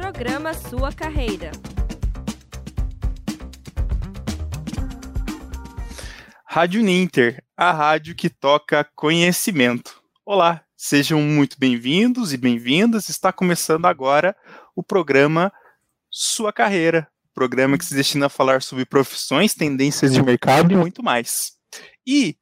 [0.00, 1.52] Programa Sua Carreira.
[6.46, 10.02] Rádio Ninter, a rádio que toca conhecimento.
[10.24, 13.10] Olá, sejam muito bem-vindos e bem-vindas.
[13.10, 14.34] Está começando agora
[14.74, 15.52] o programa
[16.08, 21.02] Sua Carreira, programa que se destina a falar sobre profissões, tendências de mercado e muito
[21.02, 21.52] mais.
[22.06, 22.38] E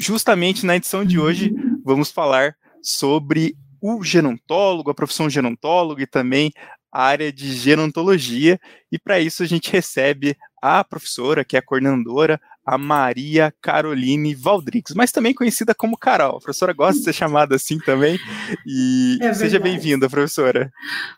[0.00, 1.54] justamente na edição de hoje
[1.84, 6.52] vamos falar sobre o gerontólogo, a profissão gerontólogo e também
[6.92, 8.58] a área de gerontologia.
[8.90, 14.34] E para isso a gente recebe a professora, que é a coordenadora, a Maria Caroline
[14.34, 16.36] Valdrix, mas também conhecida como Carol.
[16.36, 18.18] A professora gosta de ser chamada assim também.
[18.66, 20.70] E é seja bem-vinda, professora.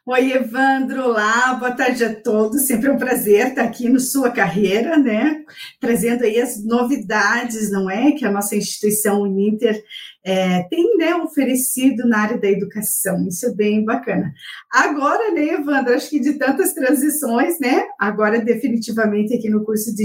[0.07, 1.05] Oi, Evandro.
[1.09, 2.67] Olá, boa tarde a todos.
[2.67, 5.45] Sempre é um prazer estar aqui no Sua Carreira, né?
[5.81, 8.13] Trazendo aí as novidades, não é?
[8.13, 9.83] Que a nossa instituição Uninter
[10.25, 13.27] é, tem né, oferecido na área da educação.
[13.27, 14.33] Isso é bem bacana.
[14.71, 17.85] Agora, né, Evandro, acho que de tantas transições, né?
[17.99, 20.05] Agora, definitivamente, aqui no curso de,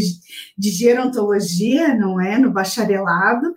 [0.58, 2.38] de gerontologia, não é?
[2.38, 3.54] No bacharelado.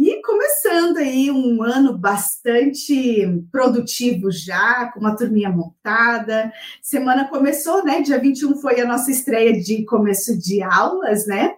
[0.00, 6.52] E começando aí um ano bastante produtivo já, com uma turminha montada.
[6.80, 8.00] Semana começou, né?
[8.00, 11.52] Dia 21 foi a nossa estreia de começo de aulas, né?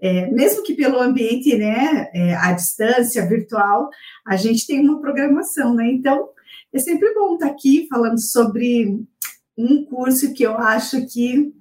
[0.00, 3.90] É, mesmo que pelo ambiente, né, é, à distância, virtual,
[4.26, 5.86] a gente tem uma programação, né?
[5.90, 6.30] Então,
[6.72, 8.98] é sempre bom estar aqui falando sobre
[9.58, 11.52] um curso que eu acho que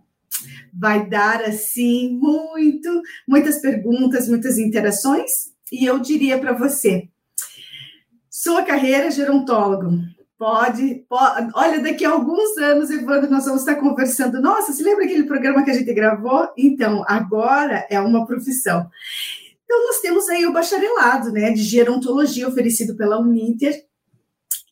[0.74, 7.10] vai dar, assim, muito, muitas perguntas, muitas interações, e eu diria para você:
[8.30, 9.98] sua carreira gerontólogo.
[10.38, 14.42] Pode, pode, olha, daqui a alguns anos, Evandro, nós vamos estar conversando.
[14.42, 16.50] Nossa, se lembra aquele programa que a gente gravou?
[16.58, 18.90] Então, agora é uma profissão.
[19.64, 23.86] Então, nós temos aí o bacharelado, né, de gerontologia oferecido pela Uninter,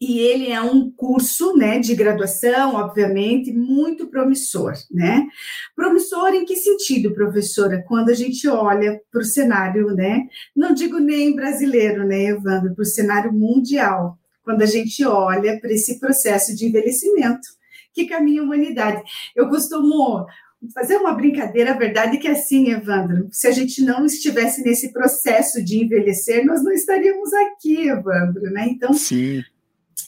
[0.02, 5.28] e ele é um curso, né, de graduação, obviamente, muito promissor, né?
[5.76, 7.84] Promissor em que sentido, professora?
[7.88, 10.26] Quando a gente olha para o cenário, né?
[10.56, 14.18] Não digo nem brasileiro, né, Evandro, para o cenário mundial.
[14.44, 17.48] Quando a gente olha para esse processo de envelhecimento
[17.94, 19.04] que caminha a humanidade.
[19.36, 20.26] Eu costumo
[20.74, 24.64] fazer uma brincadeira, a verdade é que é assim, Evandro, se a gente não estivesse
[24.64, 28.68] nesse processo de envelhecer, nós não estaríamos aqui, Evandro, né?
[28.68, 29.44] Então, Sim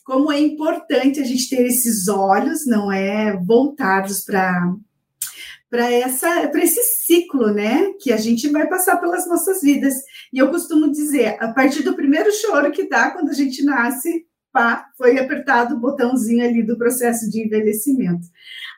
[0.03, 4.73] como é importante a gente ter esses olhos, não é, voltados para
[5.69, 9.95] para essa para esse ciclo, né, que a gente vai passar pelas nossas vidas.
[10.31, 14.23] E eu costumo dizer, a partir do primeiro choro que dá quando a gente nasce,
[14.51, 18.27] pá, foi apertado o botãozinho ali do processo de envelhecimento.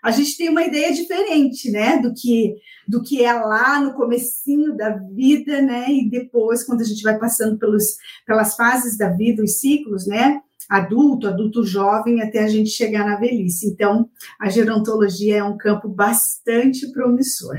[0.02, 2.56] A gente tem uma ideia diferente, né, do que
[2.88, 7.20] do que é lá no comecinho da vida, né, e depois quando a gente vai
[7.20, 10.40] passando pelos pelas fases da vida, os ciclos, né,
[10.70, 13.68] adulto, adulto jovem, até a gente chegar na velhice.
[13.68, 14.10] Então,
[14.40, 17.58] a gerontologia é um campo bastante promissor.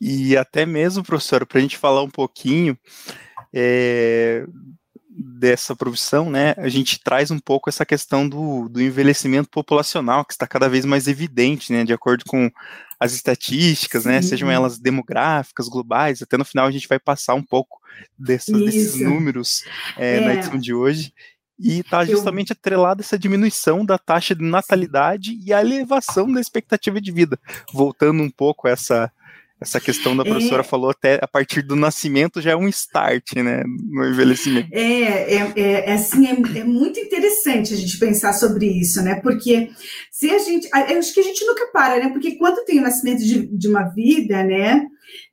[0.00, 2.76] E até mesmo, professor, para a gente falar um pouquinho
[3.54, 4.44] é,
[5.08, 10.32] dessa profissão, né, a gente traz um pouco essa questão do, do envelhecimento populacional, que
[10.32, 12.50] está cada vez mais evidente, né, de acordo com
[12.98, 17.42] as estatísticas, né, sejam elas demográficas, globais, até no final a gente vai passar um
[17.42, 17.80] pouco
[18.18, 19.64] dessas, desses números
[19.96, 20.20] é, é.
[20.20, 21.12] na edição de hoje,
[21.62, 22.56] e está justamente eu...
[22.58, 27.38] atrelada essa diminuição da taxa de natalidade e a elevação da expectativa de vida.
[27.72, 29.12] Voltando um pouco a essa,
[29.62, 33.36] essa questão da professora é, falou até a partir do nascimento já é um start,
[33.36, 34.68] né, no envelhecimento.
[34.72, 39.20] É, é, é, é assim, é, é, muito interessante a gente pensar sobre isso, né,
[39.22, 39.70] porque
[40.10, 42.82] se a gente, eu acho que a gente nunca para, né, porque quando tem o
[42.82, 44.86] nascimento de, de uma vida, né,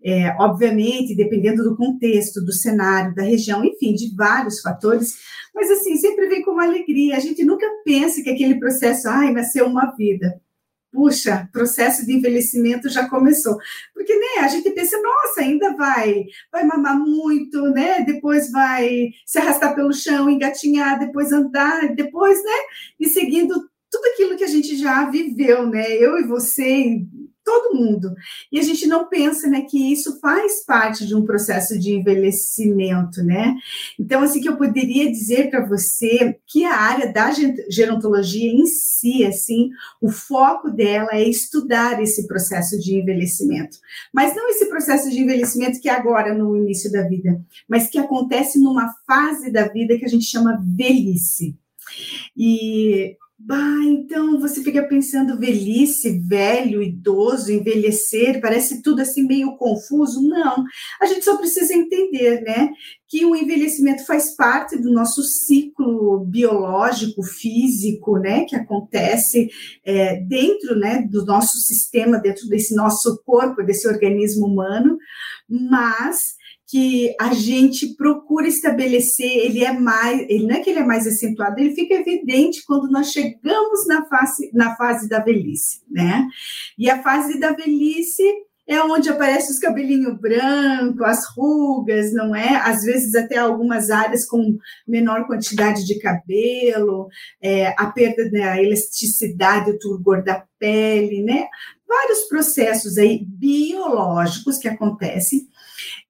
[0.04, 5.16] é, obviamente, dependendo do contexto, do cenário, da região, enfim, de vários fatores,
[5.54, 7.18] mas assim, sempre vem com uma alegria.
[7.18, 10.40] A gente nunca pensa que aquele processo, ai, nasceu uma vida.
[10.92, 13.58] Puxa, processo de envelhecimento já começou.
[13.94, 19.38] Porque, né, a gente pensa, nossa, ainda vai, vai mamar muito, né, depois vai se
[19.38, 22.58] arrastar pelo chão, engatinhar, depois andar, depois, né,
[23.00, 23.54] e seguindo
[23.92, 27.02] tudo aquilo que a gente já viveu, né, eu e você,
[27.50, 28.14] todo mundo.
[28.52, 33.24] E a gente não pensa, né, que isso faz parte de um processo de envelhecimento,
[33.24, 33.56] né?
[34.00, 37.32] Então, assim, que eu poderia dizer para você que a área da
[37.68, 43.78] gerontologia em si, assim, o foco dela é estudar esse processo de envelhecimento.
[44.14, 47.98] Mas não esse processo de envelhecimento que é agora no início da vida, mas que
[47.98, 51.58] acontece numa fase da vida que a gente chama velhice.
[52.38, 60.22] E Bah, então você fica pensando velhice, velho, idoso, envelhecer, parece tudo assim meio confuso.
[60.22, 60.66] Não,
[61.02, 62.70] a gente só precisa entender, né,
[63.08, 69.48] que o envelhecimento faz parte do nosso ciclo biológico, físico, né, que acontece
[69.86, 74.98] é, dentro, né, do nosso sistema, dentro desse nosso corpo, desse organismo humano,
[75.50, 76.36] mas
[76.70, 81.08] que a gente procura estabelecer, ele é mais, ele não é que ele é mais
[81.08, 86.28] acentuado, ele fica evidente quando nós chegamos na fase, na fase da velhice, né?
[86.78, 88.24] E a fase da velhice
[88.68, 92.58] é onde aparece os cabelinhos brancos, as rugas, não é?
[92.58, 97.08] Às vezes até algumas áreas com menor quantidade de cabelo,
[97.42, 101.48] é, a perda da elasticidade, o turgor da pele, né?
[101.88, 105.48] Vários processos aí biológicos que acontecem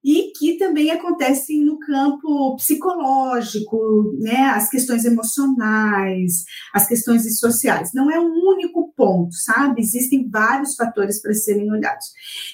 [0.03, 6.43] e que também acontecem no campo psicológico, né, as questões emocionais,
[6.73, 7.91] as questões sociais.
[7.93, 9.81] Não é um único ponto, sabe?
[9.81, 12.05] Existem vários fatores para serem olhados.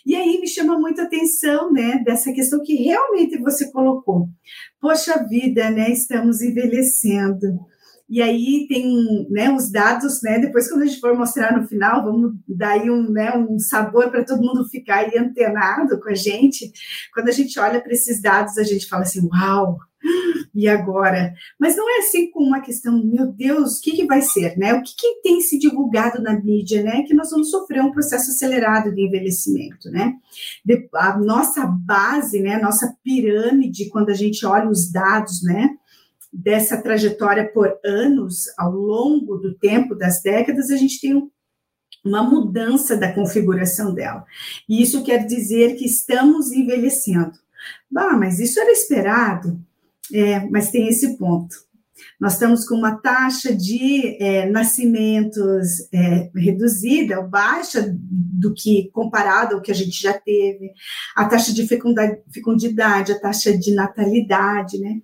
[0.05, 4.27] E aí me chama muita atenção, né, dessa questão que realmente você colocou.
[4.81, 7.59] Poxa vida, né, estamos envelhecendo.
[8.07, 10.37] E aí tem né, os dados, né?
[10.39, 14.11] Depois, quando a gente for mostrar no final, vamos dar aí um, né, um sabor
[14.11, 16.71] para todo mundo ficar aí antenado com a gente.
[17.13, 19.79] Quando a gente olha para esses dados, a gente fala assim, uau,
[20.53, 21.33] e agora?
[21.59, 24.73] Mas não é assim com uma questão, meu Deus, o que, que vai ser, né?
[24.73, 27.03] O que, que, tem se divulgado na mídia, né?
[27.03, 30.13] Que nós vamos sofrer um processo acelerado de envelhecimento, né?
[30.93, 32.55] A nossa base, né?
[32.55, 35.71] A nossa pirâmide, quando a gente olha os dados, né?
[36.35, 41.29] Dessa trajetória por anos, ao longo do tempo, das décadas, a gente tem um,
[42.03, 44.25] uma mudança da configuração dela.
[44.67, 47.31] E isso quer dizer que estamos envelhecendo.
[47.89, 49.59] Bah, mas isso era esperado.
[50.13, 51.64] É, mas tem esse ponto.
[52.19, 59.61] Nós estamos com uma taxa de é, nascimentos é, reduzida, baixa do que comparado ao
[59.61, 60.71] que a gente já teve,
[61.15, 61.67] a taxa de
[62.31, 64.99] fecundidade, a taxa de natalidade, né?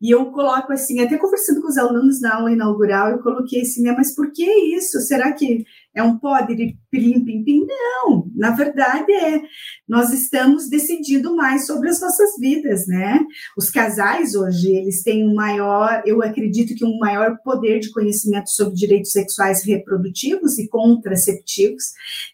[0.00, 3.82] E eu coloco assim, até conversando com os alunos na aula inaugural, eu coloquei assim,
[3.82, 3.92] né?
[3.96, 4.44] Mas por que
[4.76, 5.00] isso?
[5.00, 5.64] Será que
[5.96, 7.66] é um podre pim, pim, pim?
[7.66, 9.40] Não, na verdade é,
[9.88, 13.18] nós estamos decidindo mais sobre as nossas vidas, né?
[13.56, 18.50] Os casais hoje, eles têm um maior, eu acredito que um maior poder de conhecimento
[18.50, 21.84] sobre direitos sexuais reprodutivos e contraceptivos.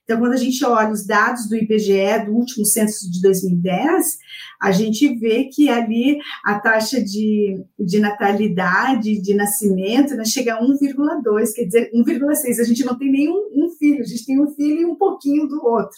[0.03, 4.19] Então, quando a gente olha os dados do IBGE, do último censo de 2010,
[4.63, 10.63] a gente vê que ali a taxa de, de natalidade, de nascimento, né, chega a
[10.63, 12.61] 1,2, quer dizer, 1,6.
[12.61, 15.49] A gente não tem nenhum um filho, a gente tem um filho e um pouquinho
[15.49, 15.97] do outro.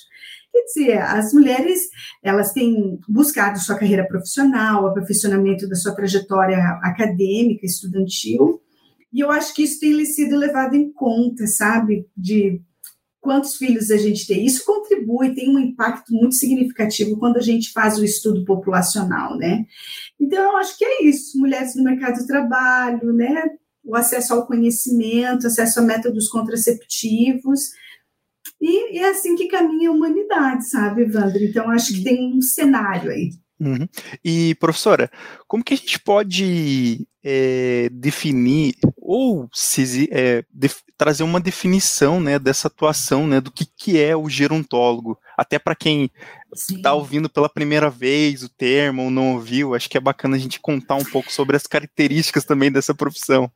[0.51, 1.79] Quer dizer, as mulheres,
[2.23, 8.63] elas têm buscado sua carreira profissional, o aperfeiçoamento da sua trajetória acadêmica, estudantil,
[9.13, 12.63] e eu acho que isso tem sido levado em conta, sabe, de
[13.25, 14.45] quantos filhos a gente tem.
[14.45, 19.65] Isso contribui, tem um impacto muito significativo quando a gente faz o estudo populacional, né?
[20.21, 23.45] Então, eu acho que é isso, mulheres no mercado de trabalho, né?
[23.83, 27.71] O acesso ao conhecimento, acesso a métodos contraceptivos,
[28.61, 31.43] e, e é assim que caminha a humanidade, sabe, Evandro?
[31.43, 33.31] Então, acho que tem um cenário aí.
[33.61, 33.89] Uhum.
[34.25, 35.11] E, professora,
[35.47, 38.75] como que a gente pode é, definir
[39.07, 44.17] ou se, é, def, trazer uma definição né, dessa atuação, né, do que, que é
[44.17, 45.19] o gerontólogo?
[45.37, 46.11] Até para quem
[46.55, 50.39] está ouvindo pela primeira vez o termo ou não ouviu, acho que é bacana a
[50.39, 53.53] gente contar um pouco sobre as características também dessa profissão.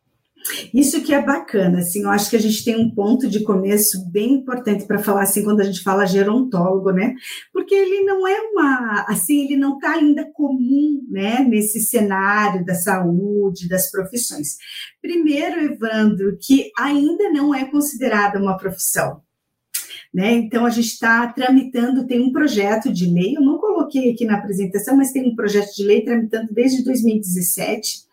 [0.72, 4.08] Isso que é bacana, assim, eu acho que a gente tem um ponto de começo
[4.10, 7.14] bem importante para falar assim quando a gente fala gerontólogo, né?
[7.52, 12.74] Porque ele não é uma, assim, ele não está ainda comum, né, nesse cenário da
[12.74, 14.56] saúde, das profissões.
[15.00, 19.22] Primeiro, Evandro, que ainda não é considerada uma profissão.
[20.12, 20.32] Né?
[20.32, 24.36] Então, a gente está tramitando, tem um projeto de lei, eu não coloquei aqui na
[24.36, 28.07] apresentação, mas tem um projeto de lei tramitando desde 2017,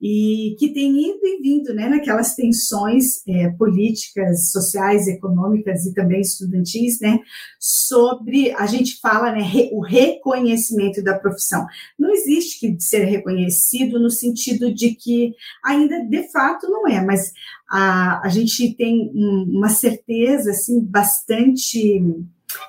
[0.00, 6.20] e que tem ido e vindo né, naquelas tensões é, políticas, sociais, econômicas e também
[6.20, 7.18] estudantis, né,
[7.58, 11.66] sobre, a gente fala, né, re, o reconhecimento da profissão.
[11.98, 15.34] Não existe que ser reconhecido no sentido de que
[15.64, 17.32] ainda de fato não é, mas
[17.70, 22.02] a, a gente tem uma certeza, assim, bastante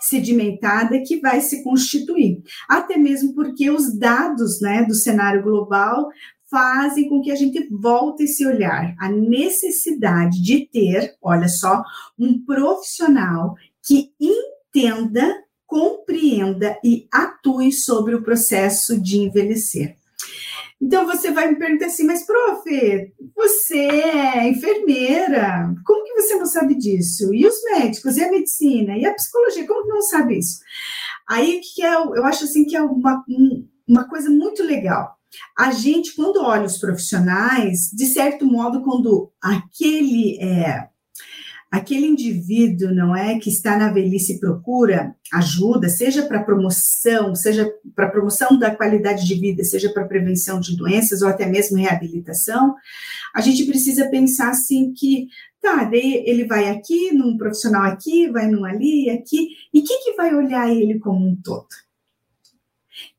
[0.02, 2.42] sedimentada que vai se constituir.
[2.68, 6.10] Até mesmo porque os dados né, do cenário global
[6.50, 11.84] fazem com que a gente volte esse olhar, a necessidade de ter, olha só,
[12.18, 19.98] um profissional que entenda, compreenda e atue sobre o processo de envelhecer.
[20.80, 22.64] Então você vai me perguntar assim, mas prof,
[23.36, 27.34] você é enfermeira, como você não sabe disso?
[27.34, 30.60] E os médicos, e a medicina, e a psicologia, como que não sabe isso?
[31.28, 33.24] Aí que é, eu acho assim que é uma,
[33.88, 35.17] uma coisa muito legal.
[35.58, 40.88] A gente, quando olha os profissionais, de certo modo, quando aquele é,
[41.72, 48.10] aquele indivíduo, não é, que está na velhice procura ajuda, seja para promoção, seja para
[48.10, 52.76] promoção da qualidade de vida, seja para prevenção de doenças ou até mesmo reabilitação,
[53.36, 55.28] a gente precisa pensar assim que
[55.62, 60.14] tá, daí ele vai aqui, num profissional aqui, vai num ali, aqui, e quem que
[60.14, 61.68] vai olhar ele como um todo?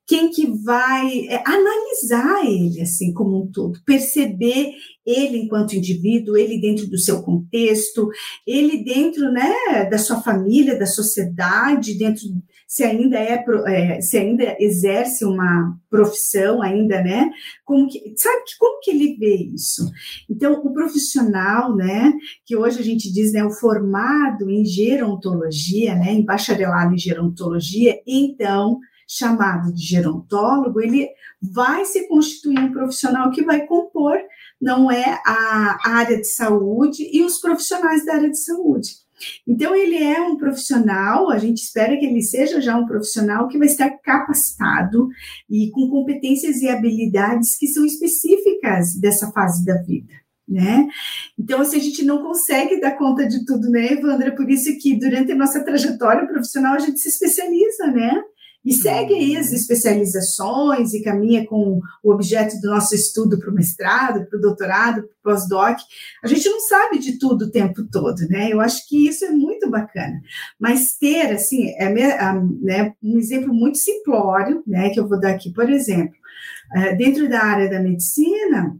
[0.08, 4.72] Quem que vai é, analisar ele assim como um todo, perceber
[5.06, 8.08] ele enquanto indivíduo, ele dentro do seu contexto,
[8.46, 12.22] ele dentro né, da sua família, da sociedade, dentro
[12.66, 17.30] se ainda é, é se ainda exerce uma profissão ainda, né?
[17.64, 19.90] Como que sabe que como que ele vê isso?
[20.28, 22.12] Então o profissional, né?
[22.44, 26.12] Que hoje a gente diz né, o formado em gerontologia, né?
[26.12, 31.08] Em bacharelado em gerontologia, então chamado de gerontólogo, ele
[31.40, 34.18] vai se constituir um profissional que vai compor,
[34.60, 38.90] não é a área de saúde e os profissionais da área de saúde.
[39.46, 43.58] Então, ele é um profissional, a gente espera que ele seja já um profissional que
[43.58, 45.08] vai estar capacitado
[45.50, 50.12] e com competências e habilidades que são específicas dessa fase da vida.
[50.46, 50.88] Né?
[51.38, 54.34] Então, assim, a gente não consegue dar conta de tudo, né, Evandra?
[54.34, 58.22] Por isso que durante a nossa trajetória profissional a gente se especializa, né?
[58.68, 63.54] E segue aí as especializações e caminha com o objeto do nosso estudo para o
[63.54, 65.78] mestrado, para o doutorado, para o pós-doc.
[66.22, 68.52] A gente não sabe de tudo o tempo todo, né?
[68.52, 70.20] Eu acho que isso é muito bacana.
[70.60, 75.50] Mas ter, assim, é, né, um exemplo muito simplório, né, que eu vou dar aqui,
[75.50, 76.14] por exemplo,
[76.74, 78.76] é, dentro da área da medicina,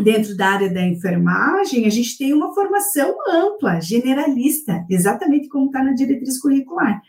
[0.00, 5.82] dentro da área da enfermagem, a gente tem uma formação ampla, generalista, exatamente como está
[5.82, 7.00] na diretriz curricular.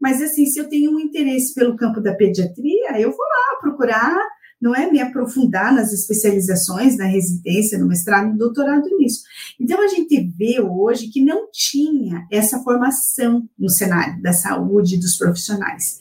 [0.00, 4.16] Mas, assim, se eu tenho um interesse pelo campo da pediatria, eu vou lá procurar,
[4.60, 9.22] não é me aprofundar nas especializações, na residência, no mestrado, no doutorado nisso.
[9.60, 15.16] Então, a gente vê hoje que não tinha essa formação no cenário da saúde dos
[15.16, 16.00] profissionais.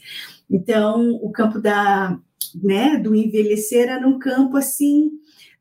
[0.50, 2.20] Então, o campo da,
[2.64, 5.12] né, do envelhecer era um campo, assim,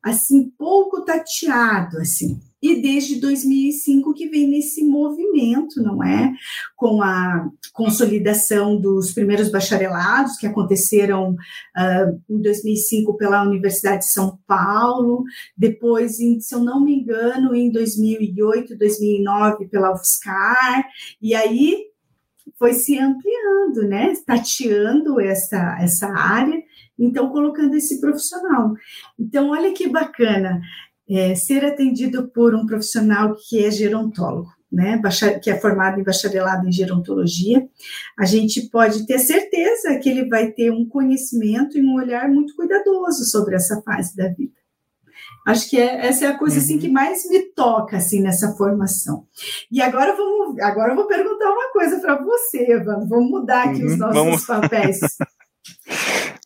[0.02, 2.40] assim pouco tateado assim.
[2.62, 6.30] E desde 2005 que vem nesse movimento, não é?
[6.76, 14.38] Com a consolidação dos primeiros bacharelados que aconteceram uh, em 2005 pela Universidade de São
[14.47, 15.25] Paulo,
[15.57, 20.85] depois, em, se eu não me engano, em 2008, 2009 pela UFSCar,
[21.21, 21.87] e aí
[22.59, 24.12] foi se ampliando, né?
[24.26, 26.62] Tateando essa, essa área
[27.00, 28.75] então colocando esse profissional.
[29.19, 30.61] Então, olha que bacana
[31.09, 34.49] é, ser atendido por um profissional que é gerontólogo.
[34.73, 35.02] Né,
[35.42, 37.66] que é formado em bacharelado em gerontologia,
[38.16, 42.54] a gente pode ter certeza que ele vai ter um conhecimento e um olhar muito
[42.54, 44.52] cuidadoso sobre essa fase da vida.
[45.47, 46.80] Acho que é, essa é a coisa assim, uhum.
[46.80, 49.26] que mais me toca assim, nessa formação.
[49.73, 53.09] E agora, vamos, agora eu vou perguntar uma coisa para você, Evandro.
[53.09, 54.47] Vamos mudar aqui uhum, os nossos vamos.
[54.47, 55.00] papéis.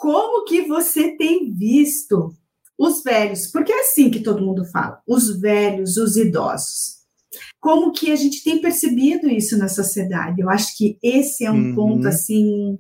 [0.05, 2.35] Como que você tem visto
[2.79, 3.51] os velhos?
[3.51, 6.97] Porque é assim que todo mundo fala, os velhos, os idosos.
[7.59, 10.43] Como que a gente tem percebido isso na sociedade?
[10.43, 11.75] Eu acho que esse é um uhum.
[11.75, 12.79] ponto assim,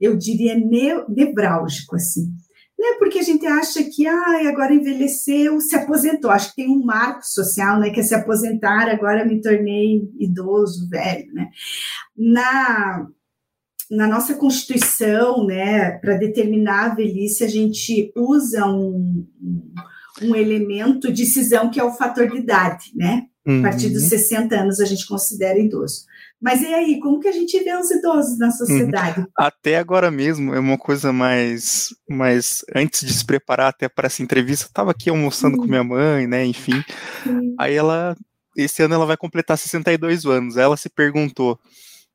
[0.00, 0.56] eu diria
[1.08, 2.26] nevrálgico assim.
[2.76, 2.96] Né?
[2.98, 6.28] Porque a gente acha que ah, agora envelheceu, se aposentou.
[6.28, 7.90] Acho que tem um marco social, né?
[7.90, 11.50] Que é se aposentar, agora me tornei idoso, velho, né?
[12.16, 13.06] Na
[13.92, 19.26] na nossa Constituição, né, para determinar a velhice, a gente usa um,
[20.22, 23.26] um elemento de cisão que é o fator de idade, né?
[23.46, 23.58] Uhum.
[23.58, 26.06] A partir dos 60 anos a gente considera idoso.
[26.40, 29.20] Mas e aí, como que a gente vê os idosos na sociedade?
[29.20, 29.26] Uhum.
[29.36, 34.22] Até agora mesmo é uma coisa mais, mais antes de se preparar até para essa
[34.22, 35.62] entrevista, eu estava aqui almoçando uhum.
[35.64, 36.46] com minha mãe, né?
[36.46, 36.82] Enfim,
[37.58, 38.16] aí ela
[38.56, 40.56] esse ano ela vai completar 62 anos.
[40.56, 41.58] Ela se perguntou: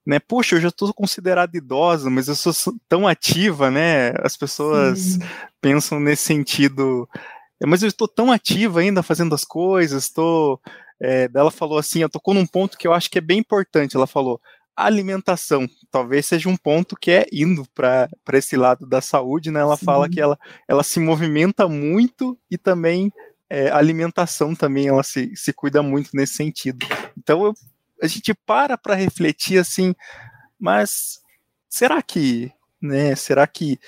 [0.08, 0.20] né?
[0.20, 2.54] Poxa, eu já estou considerada idosa, mas eu sou
[2.88, 4.14] tão ativa, né?
[4.24, 5.20] As pessoas Sim.
[5.60, 7.10] pensam nesse sentido.
[7.62, 10.62] É, mas eu estou tão ativa ainda fazendo as coisas, estou.
[11.00, 13.98] É, ela falou assim, ela tocou num ponto que eu acho que é bem importante.
[13.98, 14.40] Ela falou
[14.78, 19.60] alimentação, talvez seja um ponto que é indo para esse lado da saúde, né?
[19.60, 19.86] Ela Sim.
[19.86, 23.12] fala que ela, ela se movimenta muito e também
[23.50, 26.86] é, alimentação também ela se, se cuida muito nesse sentido.
[27.18, 27.54] Então eu
[28.02, 29.94] a gente para para refletir assim,
[30.60, 31.20] mas
[31.70, 32.52] será que,
[32.82, 33.16] né?
[33.16, 33.80] Será que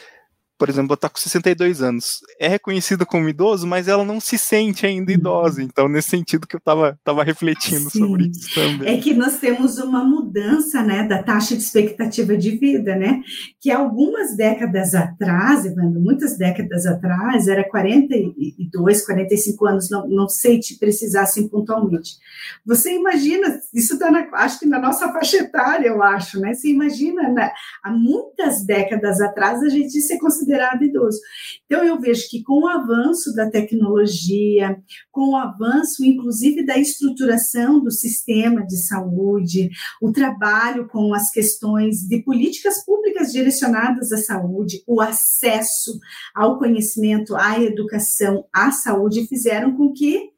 [0.60, 4.86] por exemplo, está com 62 anos, é reconhecida como idoso, mas ela não se sente
[4.86, 5.64] ainda idosa.
[5.64, 8.00] Então, nesse sentido que eu estava tava refletindo Sim.
[8.00, 8.94] sobre isso também.
[8.94, 13.22] É que nós temos uma mudança, né, da taxa de expectativa de vida, né,
[13.62, 20.60] que algumas décadas atrás, Evandro, muitas décadas atrás, era 42, 45 anos, não, não sei
[20.60, 22.18] te precisar assim pontualmente.
[22.66, 27.30] Você imagina, isso está, acho que na nossa faixa etária, eu acho, né, você imagina,
[27.30, 27.50] né,
[27.82, 31.20] há muitas décadas atrás, a gente se considera considerado idoso.
[31.66, 34.78] Então, eu vejo que com o avanço da tecnologia,
[35.12, 39.70] com o avanço, inclusive, da estruturação do sistema de saúde,
[40.02, 46.00] o trabalho com as questões de políticas públicas direcionadas à saúde, o acesso
[46.34, 50.29] ao conhecimento, à educação, à saúde, fizeram com que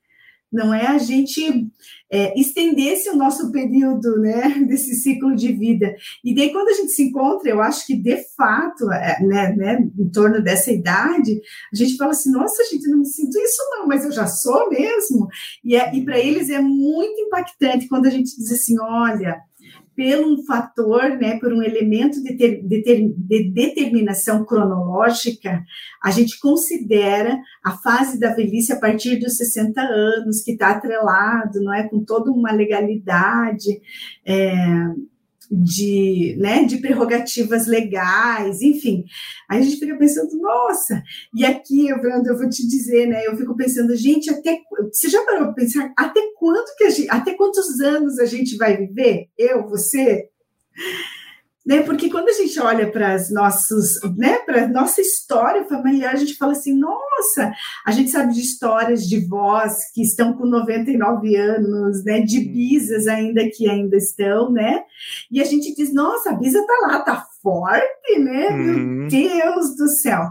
[0.51, 1.69] não é a gente
[2.11, 5.95] é, estendesse o nosso período, né, desse ciclo de vida.
[6.23, 9.89] E daí, quando a gente se encontra, eu acho que, de fato, é, né, né,
[9.97, 11.41] em torno dessa idade,
[11.71, 14.69] a gente fala assim, nossa, gente, não me sinto isso não, mas eu já sou
[14.69, 15.27] mesmo.
[15.63, 19.39] E, é, e para eles é muito impactante quando a gente diz assim, olha,
[20.01, 25.63] pelo um fator, né, por um elemento de, ter, de, ter, de, determinação cronológica,
[26.03, 31.61] a gente considera a fase da velhice a partir dos 60 anos, que está atrelado,
[31.61, 33.79] não é, com toda uma legalidade,
[34.25, 34.65] é,
[35.51, 39.03] de, né, de prerrogativas legais, enfim.
[39.49, 41.03] Aí a gente fica pensando, nossa,
[41.35, 44.59] e aqui, eu, eu vou te dizer, né, eu fico pensando, gente, até,
[44.91, 48.55] você já parou para pensar, até quanto que a gente, até quantos anos a gente
[48.55, 49.27] vai viver?
[49.37, 50.29] Eu, você?
[51.65, 51.81] Né?
[51.83, 56.35] Porque quando a gente olha para as nossos, né, para nossa história familiar, a gente
[56.35, 57.51] fala assim, nossa,
[57.85, 62.51] a gente sabe de histórias de vós que estão com 99 anos, né, de uhum.
[62.51, 64.83] bisas ainda que ainda estão, né?
[65.31, 68.47] E a gente diz, nossa, a bisa tá lá, tá forte, né?
[68.49, 68.57] Uhum.
[68.57, 70.21] Meu Deus do céu.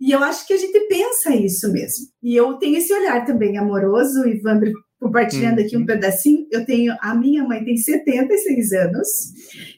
[0.00, 2.06] E eu acho que a gente pensa isso mesmo.
[2.22, 4.72] E eu tenho esse olhar também amoroso, Ivandro
[5.04, 5.86] compartilhando aqui um uhum.
[5.86, 9.08] pedacinho, eu tenho, a minha mãe tem 76 anos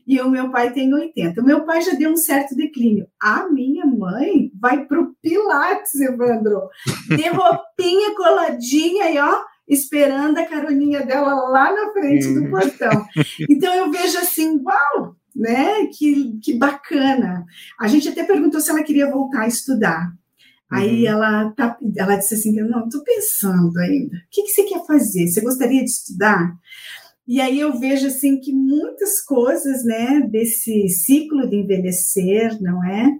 [0.06, 1.40] e o meu pai tem 80.
[1.40, 3.08] O meu pai já deu um certo declínio.
[3.20, 6.68] A minha mãe vai pro Pilates, Evandro,
[7.08, 12.50] de roupinha coladinha e ó, esperando a caroninha dela lá na frente do uhum.
[12.50, 13.04] portão.
[13.50, 15.86] Então eu vejo assim, uau, né?
[15.98, 17.44] Que, que bacana.
[17.80, 20.12] A gente até perguntou se ela queria voltar a estudar.
[20.70, 21.12] Aí uhum.
[21.12, 24.16] ela, tá, ela disse assim, não, estou pensando ainda.
[24.16, 25.28] O que, que você quer fazer?
[25.28, 26.56] Você gostaria de estudar?
[27.26, 33.10] E aí eu vejo assim que muitas coisas, né, desse ciclo de envelhecer, não é?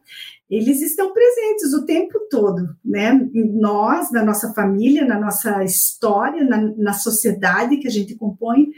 [0.49, 3.29] Eles estão presentes o tempo todo, né?
[3.35, 8.69] Nós, na nossa família, na nossa história, na, na sociedade que a gente compõe.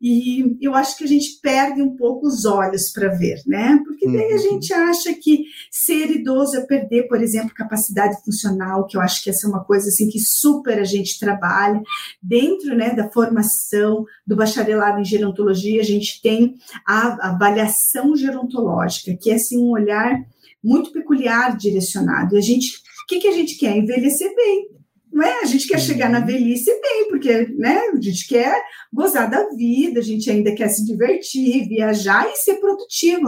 [0.00, 3.78] E eu acho que a gente perde um pouco os olhos para ver, né?
[3.84, 4.38] Porque daí a uhum.
[4.38, 9.28] gente acha que ser idoso é perder, por exemplo, capacidade funcional, que eu acho que
[9.28, 11.82] essa é uma coisa assim que super a gente trabalha
[12.22, 16.54] dentro, né, da formação do bacharelado em gerontologia, a gente tem
[16.86, 20.18] a avaliação gerontológica, que é assim um olhar
[20.64, 22.36] muito peculiar direcionado.
[22.36, 23.76] E a gente, o que, que a gente quer?
[23.76, 24.79] Envelhecer bem
[25.12, 25.40] não é?
[25.40, 26.26] A gente quer chegar na uhum.
[26.26, 30.84] velhice bem, porque né, a gente quer gozar da vida, a gente ainda quer se
[30.84, 33.26] divertir, viajar e ser produtivo.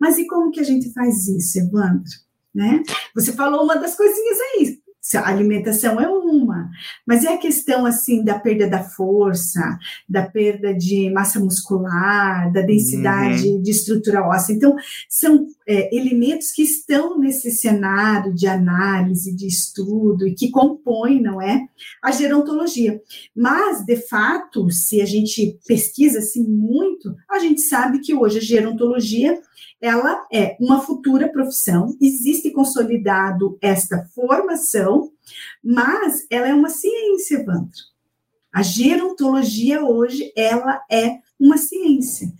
[0.00, 2.10] Mas e como que a gente faz isso, Evandro?
[2.54, 2.82] Né?
[3.14, 4.78] Você falou uma das coisinhas aí,
[5.14, 6.70] a alimentação é uma,
[7.06, 12.62] mas é a questão assim da perda da força, da perda de massa muscular, da
[12.62, 13.60] densidade uhum.
[13.60, 14.54] de estrutura óssea.
[14.54, 14.74] Então,
[15.08, 21.40] são é, elementos que estão nesse cenário de análise, de estudo e que compõem, não
[21.40, 21.66] é,
[22.02, 23.00] a gerontologia.
[23.36, 28.42] Mas, de fato, se a gente pesquisa assim muito, a gente sabe que hoje a
[28.42, 29.38] gerontologia
[29.84, 35.12] ela é uma futura profissão, existe consolidado esta formação,
[35.62, 37.82] mas ela é uma ciência, Evandro.
[38.50, 42.32] A gerontologia hoje, ela é uma ciência.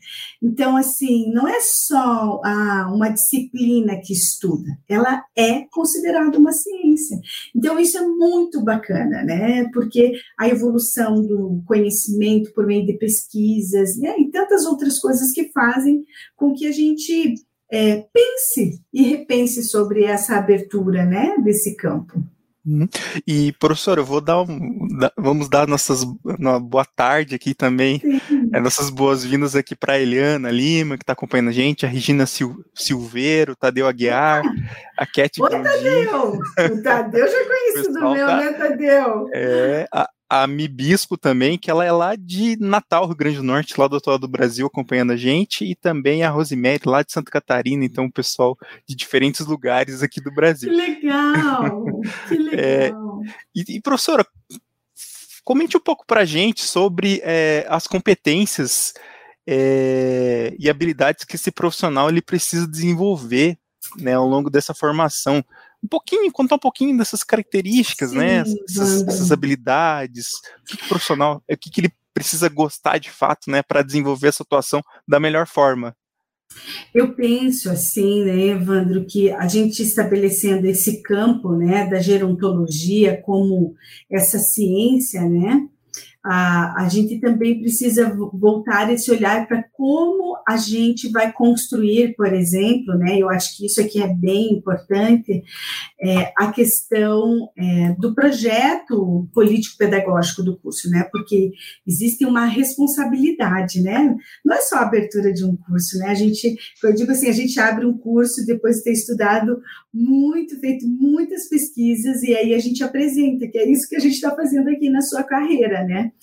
[0.43, 6.84] Então, assim, não é só ah, uma disciplina que estuda, ela é considerada uma ciência.
[7.55, 9.69] Então, isso é muito bacana, né?
[9.73, 14.15] Porque a evolução do conhecimento por meio de pesquisas né?
[14.19, 16.05] e tantas outras coisas que fazem
[16.37, 17.35] com que a gente
[17.71, 22.23] é, pense e repense sobre essa abertura, né, desse campo.
[22.67, 22.89] Uhum.
[23.27, 24.89] E, professor, eu vou dar um.
[25.19, 28.01] Vamos dar nossas uma boa tarde aqui também.
[28.53, 32.25] É, nossas boas-vindas aqui para a Eliana Lima, que está acompanhando a gente, a Regina
[32.25, 34.43] Sil, Silveiro, Tadeu Aguiar,
[34.97, 36.39] a Cat Oi, Tadeu!
[36.73, 39.29] O Tadeu já é conhecido do meu, tá, né, Tadeu?
[39.35, 40.09] É, a,
[40.43, 43.95] a Mibisco também, que ela é lá de Natal, Rio Grande do Norte, lá do
[43.95, 47.85] outro lado do Brasil, acompanhando a gente, e também a Rosemary, lá de Santa Catarina,
[47.85, 50.71] então o pessoal de diferentes lugares aqui do Brasil.
[50.71, 51.85] Que legal!
[52.27, 52.53] Que legal!
[52.53, 52.93] É,
[53.55, 54.27] e, e, professora,
[55.45, 58.93] comente um pouco para a gente sobre é, as competências
[59.47, 63.57] é, e habilidades que esse profissional ele precisa desenvolver
[63.99, 65.45] né, ao longo dessa formação
[65.85, 68.45] um pouquinho, contar um pouquinho dessas características, né?
[68.45, 68.61] Sim, né?
[68.69, 70.29] Essas, essas, habilidades,
[70.63, 73.83] o que, que o profissional, o que, que ele precisa gostar de fato, né, para
[73.83, 75.95] desenvolver essa atuação da melhor forma.
[76.95, 83.75] Eu penso assim, né, Evandro, que a gente estabelecendo esse campo, né, da gerontologia como
[84.09, 85.69] essa ciência, né,
[86.25, 92.33] a, a gente também precisa voltar esse olhar para como a gente vai construir, por
[92.33, 95.43] exemplo, né, eu acho que isso aqui é bem importante,
[96.01, 101.53] é, a questão é, do projeto político-pedagógico do curso, né, porque
[101.87, 106.57] existe uma responsabilidade, né, não é só a abertura de um curso, né, a gente,
[106.83, 109.61] eu digo assim, a gente abre um curso depois de ter estudado
[109.93, 114.15] muito, feito muitas pesquisas, e aí a gente apresenta, que é isso que a gente
[114.15, 116.14] está fazendo aqui na sua carreira, né,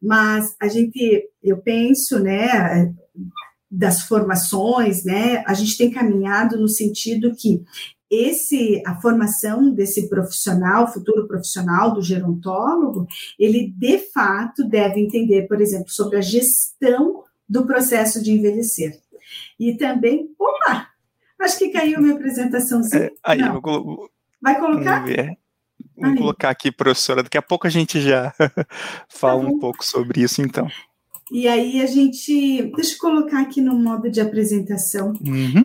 [0.00, 2.94] mas a gente, eu penso, né,
[3.70, 7.62] das formações, né, a gente tem caminhado no sentido que
[8.10, 13.06] esse a formação desse profissional, futuro profissional do gerontólogo,
[13.38, 18.98] ele de fato deve entender, por exemplo, sobre a gestão do processo de envelhecer.
[19.60, 20.88] E também, opa,
[21.38, 22.80] acho que caiu minha apresentação.
[22.94, 23.40] É, aí,
[24.40, 25.04] Vai colocar?
[26.00, 27.22] Vamos colocar aqui, professora.
[27.22, 28.32] Daqui a pouco a gente já
[29.08, 30.68] fala tá um pouco sobre isso, então.
[31.30, 32.70] E aí a gente.
[32.74, 35.12] Deixa eu colocar aqui no modo de apresentação.
[35.24, 35.64] Uhum.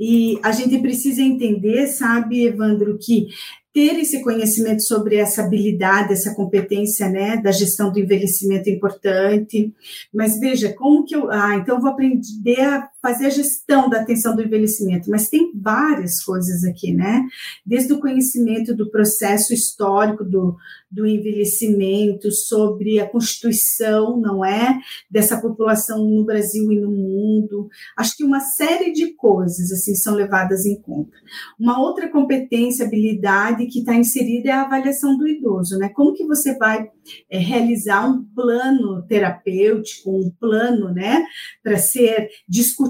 [0.00, 3.28] E a gente precisa entender, sabe, Evandro, que
[3.72, 9.72] ter esse conhecimento sobre essa habilidade, essa competência, né, da gestão do envelhecimento é importante.
[10.12, 14.00] Mas veja, como que eu, ah, então eu vou aprender a fazer a gestão da
[14.00, 17.24] atenção do envelhecimento, mas tem várias coisas aqui, né?
[17.64, 20.56] Desde o conhecimento do processo histórico do,
[20.90, 24.80] do envelhecimento, sobre a constituição, não é?
[25.08, 27.68] Dessa população no Brasil e no mundo.
[27.96, 31.16] Acho que uma série de coisas, assim, são levadas em conta.
[31.58, 35.88] Uma outra competência, habilidade que está inserida é a avaliação do idoso, né?
[35.90, 36.90] Como que você vai
[37.30, 41.24] é, realizar um plano terapêutico, um plano, né,
[41.62, 42.87] para ser discutido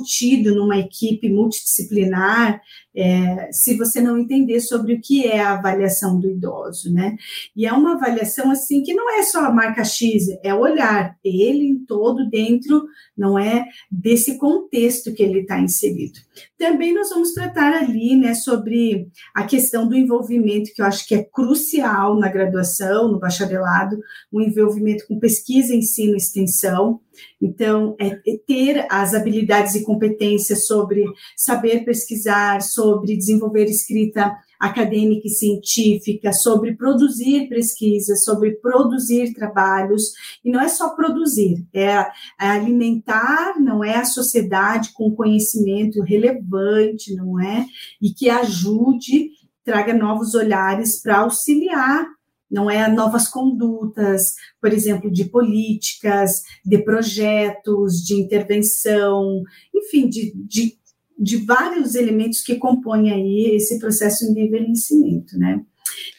[0.55, 2.61] numa equipe multidisciplinar,
[2.99, 7.17] é, se você não entender sobre o que é a avaliação do idoso, né?
[7.55, 11.65] E é uma avaliação assim que não é só a marca X, é olhar ele
[11.65, 16.19] em todo dentro, não é desse contexto que ele está inserido.
[16.59, 21.15] Também nós vamos tratar ali, né, sobre a questão do envolvimento que eu acho que
[21.15, 23.97] é crucial na graduação, no bacharelado,
[24.33, 27.01] o envolvimento com pesquisa, ensino extensão.
[27.41, 31.05] Então, é, é ter as habilidades e competências sobre
[31.37, 40.13] saber pesquisar, sobre desenvolver escrita acadêmica e científica, sobre produzir pesquisas, sobre produzir trabalhos,
[40.45, 47.15] e não é só produzir, é, é alimentar, não é a sociedade com conhecimento relevante,
[47.15, 47.67] não é?
[48.03, 49.31] E que ajude,
[49.65, 52.07] traga novos olhares para auxiliar
[52.51, 59.43] não é novas condutas, por exemplo, de políticas, de projetos, de intervenção,
[59.75, 60.78] enfim, de, de,
[61.19, 65.61] de vários elementos que compõem aí esse processo de envelhecimento, né?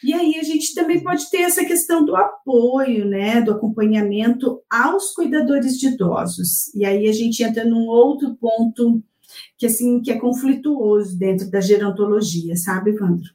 [0.02, 5.12] E aí a gente também pode ter essa questão do apoio, né, do acompanhamento aos
[5.12, 6.74] cuidadores de idosos.
[6.74, 9.02] E aí a gente entra num outro ponto
[9.56, 13.30] que assim que é conflituoso dentro da gerontologia, sabe, Evandro?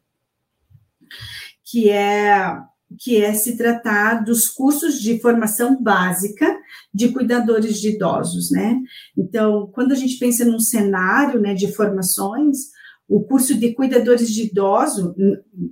[1.63, 2.59] Que é
[2.99, 6.54] que é se tratar dos cursos de formação básica
[6.95, 8.79] de cuidadores de idosos, né?
[9.17, 12.57] Então, quando a gente pensa num cenário, né, de formações,
[13.05, 15.13] o curso de cuidadores de idoso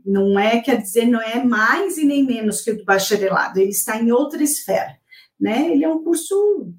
[0.05, 3.69] não é, quer dizer, não é mais e nem menos que o do bacharelado, ele
[3.69, 4.97] está em outra esfera,
[5.39, 5.71] né?
[5.71, 6.73] Ele é um curso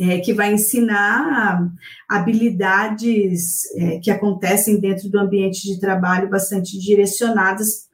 [0.00, 1.60] é, que vai ensinar
[2.08, 7.86] habilidades é, que acontecem dentro do ambiente de trabalho bastante direcionadas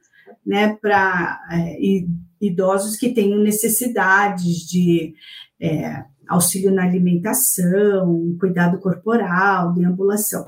[0.43, 1.77] né, para é,
[2.47, 5.13] idosos que tenham necessidades de
[5.59, 10.47] é, auxílio na alimentação, cuidado corporal, deambulação.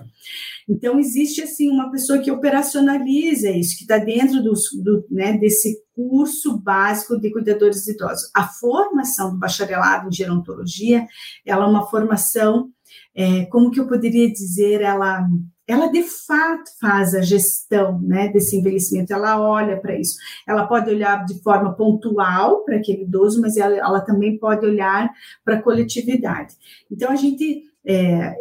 [0.68, 5.78] Então, existe, assim, uma pessoa que operacionaliza isso, que está dentro do, do, né, desse
[5.96, 8.30] curso básico de cuidadores idosos.
[8.36, 11.08] A formação do bacharelado em gerontologia,
[11.46, 12.70] ela é uma formação,
[13.16, 15.26] é, como que eu poderia dizer, ela
[15.68, 20.18] ela de fato faz a gestão né, desse envelhecimento, ela olha para isso.
[20.48, 25.12] Ela pode olhar de forma pontual para aquele idoso, mas ela, ela também pode olhar
[25.44, 26.56] para a coletividade.
[26.90, 28.34] Então, a gente é,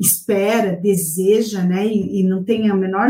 [0.00, 3.06] espera, deseja, né, e, e, não tem a menor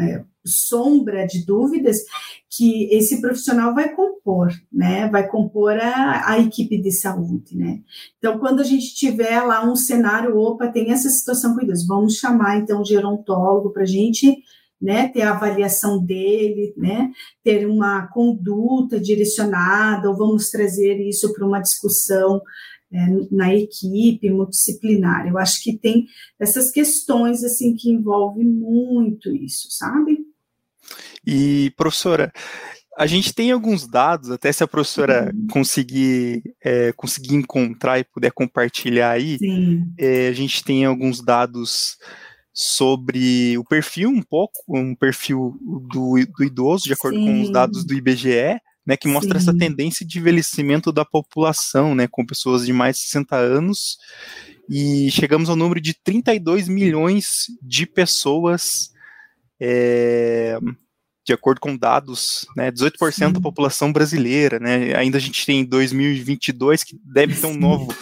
[0.00, 1.98] é, sombra de dúvidas
[2.50, 5.08] que esse profissional vai compor, né?
[5.08, 7.80] Vai compor a, a, equipe de saúde, né?
[8.18, 12.16] Então, quando a gente tiver lá um cenário, opa, tem essa situação com Deus, vamos
[12.16, 14.36] chamar então o gerontólogo para a gente
[14.80, 17.10] né, ter a avaliação dele, né,
[17.42, 22.42] ter uma conduta direcionada, ou vamos trazer isso para uma discussão
[22.92, 25.26] é, na equipe multidisciplinar.
[25.26, 26.06] Eu acho que tem
[26.38, 30.18] essas questões assim que envolvem muito isso, sabe?
[31.26, 32.32] E, professora,
[32.96, 35.46] a gente tem alguns dados, até se a professora uhum.
[35.50, 39.38] conseguir, é, conseguir encontrar e puder compartilhar aí,
[39.98, 41.96] é, a gente tem alguns dados
[42.52, 47.26] sobre o perfil um pouco, um perfil do, do idoso, de acordo Sim.
[47.26, 49.48] com os dados do IBGE, né, que mostra Sim.
[49.48, 53.98] essa tendência de envelhecimento da população, né, com pessoas de mais de 60 anos,
[54.70, 58.93] e chegamos ao número de 32 milhões de pessoas
[59.60, 60.58] é,
[61.26, 63.32] de acordo com dados, né, 18% Sim.
[63.32, 67.94] da população brasileira, né, ainda a gente tem 2022 que deve ter um novo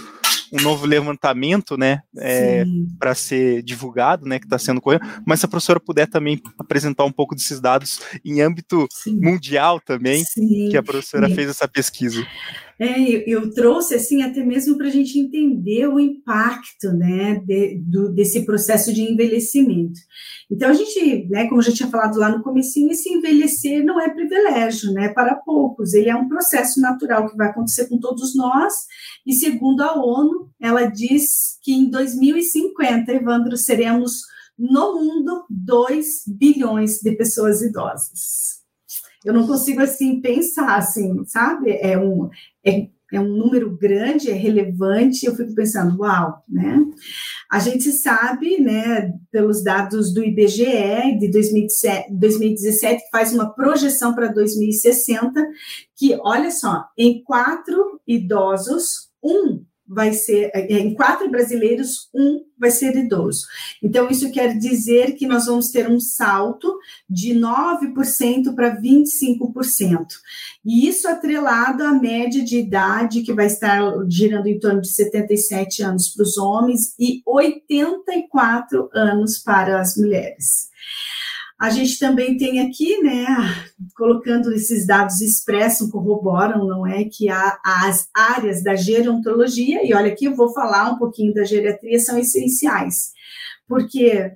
[0.53, 2.65] um novo levantamento, né, é,
[2.99, 7.05] para ser divulgado, né, que está sendo correndo, mas se a professora puder também apresentar
[7.05, 9.19] um pouco desses dados em âmbito Sim.
[9.19, 10.23] mundial também,
[10.71, 12.23] que a professora fez essa pesquisa.
[12.83, 17.79] É, eu, eu, trouxe assim até mesmo para a gente entender o impacto né, de,
[17.79, 20.01] do, desse processo de envelhecimento.
[20.51, 24.01] Então a gente, né, como eu já tinha falado lá no comecinho, esse envelhecer não
[24.01, 25.95] é privilégio, né, para poucos.
[25.95, 28.75] Ele é um processo natural que vai acontecer com todos nós.
[29.25, 34.23] E segundo a ONU, ela diz que em 2050, Evandro, seremos
[34.59, 38.63] no mundo 2 bilhões de pessoas idosas
[39.25, 41.71] eu não consigo assim pensar assim, sabe?
[41.81, 42.29] É um
[42.65, 46.83] é, é um número grande, é relevante, eu fico pensando, uau, né?
[47.51, 54.15] A gente sabe, né, pelos dados do IBGE de 2017, 2017 que faz uma projeção
[54.15, 55.47] para 2060,
[55.95, 62.71] que, olha só, em quatro idosos, um vai ser, é, em quatro brasileiros, um vai
[62.71, 63.47] ser idoso.
[63.83, 66.79] Então, isso quer dizer que nós vamos ter um salto
[67.09, 70.07] de 9% para 25%.
[70.65, 75.83] E isso atrelado à média de idade, que vai estar girando em torno de 77
[75.83, 80.71] anos para os homens e 84 anos para as mulheres.
[81.63, 83.25] A gente também tem aqui, né,
[83.95, 90.13] colocando esses dados expressos, corroboram, não é, que há as áreas da gerontologia, e olha
[90.13, 93.13] aqui eu vou falar um pouquinho da geriatria, são essenciais,
[93.69, 94.33] porque,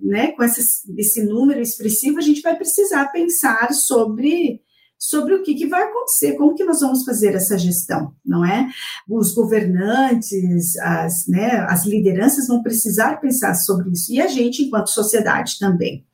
[0.00, 4.62] né, com esse número expressivo, a gente vai precisar pensar sobre
[4.98, 8.68] sobre o que, que, vai acontecer, como que nós vamos fazer essa gestão, não é?
[9.08, 14.88] Os governantes, as, né, as lideranças vão precisar pensar sobre isso, e a gente, enquanto
[14.88, 16.06] sociedade, também.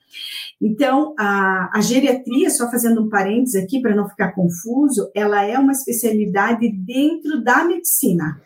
[0.61, 5.59] Então, a, a geriatria, só fazendo um parênteses aqui para não ficar confuso, ela é
[5.59, 8.41] uma especialidade dentro da medicina,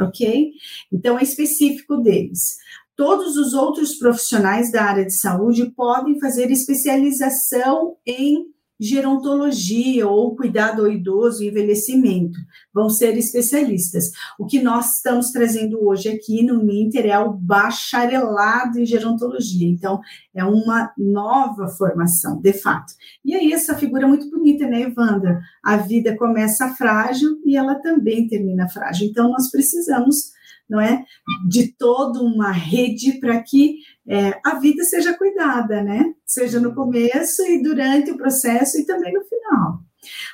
[0.00, 0.50] ok?
[0.92, 2.56] Então, é específico deles.
[2.96, 8.46] Todos os outros profissionais da área de saúde podem fazer especialização em
[8.82, 12.36] gerontologia ou cuidado ao idoso e envelhecimento.
[12.74, 14.10] Vão ser especialistas.
[14.36, 19.68] O que nós estamos trazendo hoje aqui no Minter é o bacharelado em gerontologia.
[19.68, 20.00] Então,
[20.34, 22.92] é uma nova formação, de fato.
[23.24, 25.40] E aí, essa figura é muito bonita, né, Evandra?
[25.62, 29.06] A vida começa frágil e ela também termina frágil.
[29.06, 30.32] Então, nós precisamos
[30.72, 31.04] não é?
[31.46, 33.76] De toda uma rede para que
[34.08, 36.14] é, a vida seja cuidada, né?
[36.26, 39.80] Seja no começo e durante o processo e também no final.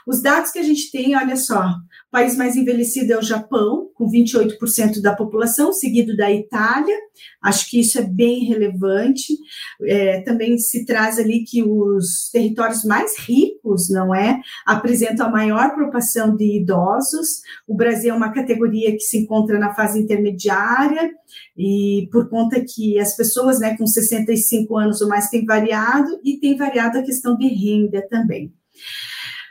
[0.06, 1.62] Os dados que a gente tem, olha só,
[2.08, 6.96] o país mais envelhecido é o Japão, com 28% da população, seguido da Itália.
[7.42, 9.34] Acho que isso é bem relevante.
[9.82, 15.74] É, também se traz ali que os territórios mais ricos, não é, apresentam a maior
[15.74, 17.42] proporção de idosos.
[17.66, 21.10] O Brasil é uma categoria que se encontra na fase intermediária
[21.56, 26.38] e por conta que as pessoas, né, com 65 anos ou mais têm variado e
[26.38, 28.52] tem variado a questão de renda também.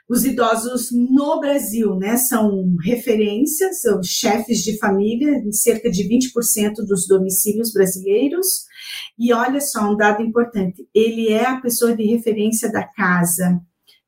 [0.09, 6.75] Os idosos no Brasil, né, são referências, são chefes de família em cerca de 20%
[6.87, 8.65] dos domicílios brasileiros.
[9.19, 13.59] E olha só, um dado importante, ele é a pessoa de referência da casa,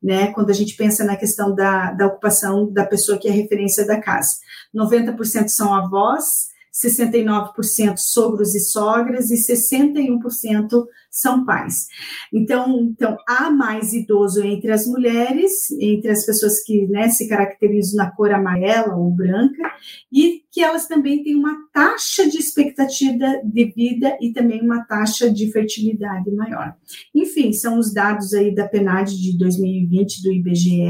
[0.01, 3.85] né, quando a gente pensa na questão da, da ocupação da pessoa que é referência
[3.85, 4.37] da casa.
[4.73, 11.87] 90% são avós, 69% sogros e sogras e 61% são pais.
[12.31, 17.97] Então, então há mais idoso entre as mulheres, entre as pessoas que né, se caracterizam
[17.97, 19.63] na cor amarela ou branca,
[20.11, 25.31] e que elas também têm uma taxa de expectativa de vida e também uma taxa
[25.31, 26.75] de fertilidade maior.
[27.13, 30.89] Enfim, são os dados aí da PNAD de 2020 do IBGE.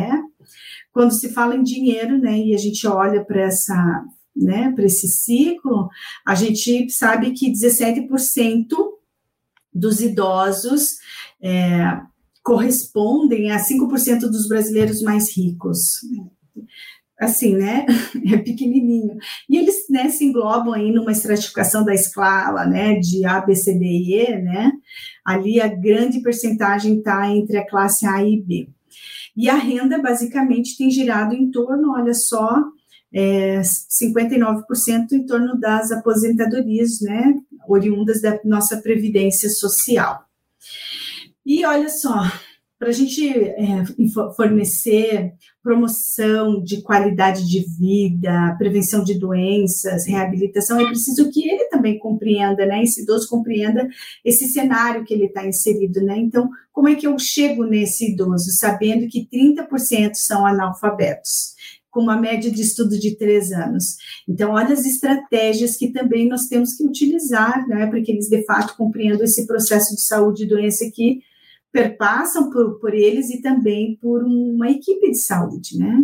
[0.91, 4.03] Quando se fala em dinheiro, né, e a gente olha para essa
[4.39, 5.89] né, para esse ciclo,
[6.25, 8.08] a gente sabe que 17%
[9.73, 10.97] dos idosos
[11.41, 11.99] é,
[12.43, 16.02] correspondem a 5% dos brasileiros mais ricos.
[17.19, 17.86] Assim, né?
[18.34, 19.17] É pequenininho.
[19.49, 22.95] E eles né, se englobam aí numa estratificação da escala, né?
[22.95, 24.71] De A, B, C, D e E, né?
[25.25, 28.69] Ali a grande percentagem está entre a classe A e B.
[29.36, 32.62] E a renda, basicamente, tem girado em torno, olha só,
[33.13, 37.33] é, 59% em torno das aposentadorias, né,
[37.67, 40.23] oriundas da nossa previdência social.
[41.45, 42.23] E olha só,
[42.77, 43.83] para a gente é,
[44.37, 51.99] fornecer promoção de qualidade de vida, prevenção de doenças, reabilitação, é preciso que ele também
[51.99, 52.81] compreenda, né?
[52.81, 53.87] Esse idoso compreenda
[54.23, 56.17] esse cenário que ele está inserido, né?
[56.17, 61.55] Então, como é que eu chego nesse idoso, sabendo que 30% são analfabetos?
[61.89, 63.97] Com uma média de estudo de três anos.
[64.28, 68.43] Então, olha as estratégias que também nós temos que utilizar, né, para que eles de
[68.45, 71.19] fato compreendam esse processo de saúde e doença que
[71.71, 76.04] perpassam por, por eles e também por uma equipe de saúde, né?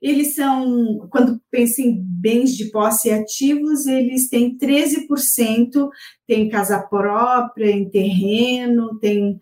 [0.00, 5.88] Eles são, quando pensam em bens de posse ativos, eles têm 13%,
[6.26, 9.38] tem casa própria, em terreno, tem,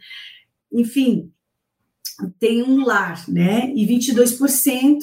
[0.73, 1.31] enfim,
[2.39, 3.73] tem um lar, né?
[3.75, 4.99] E 22%